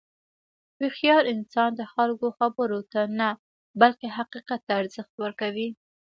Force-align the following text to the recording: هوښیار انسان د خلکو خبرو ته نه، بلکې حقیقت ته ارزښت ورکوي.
هوښیار 0.79 1.23
انسان 1.33 1.69
د 1.75 1.81
خلکو 1.93 2.27
خبرو 2.37 2.79
ته 2.91 3.01
نه، 3.19 3.29
بلکې 3.81 4.07
حقیقت 4.17 4.59
ته 4.67 4.73
ارزښت 4.81 5.13
ورکوي. 5.23 5.69